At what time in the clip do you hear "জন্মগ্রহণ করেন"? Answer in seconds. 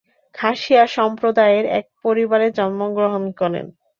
2.57-3.65